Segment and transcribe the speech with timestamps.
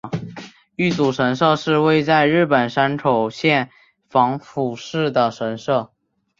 [0.77, 3.69] 玉祖神社是位在日本山口县
[4.09, 5.91] 防府市的神社。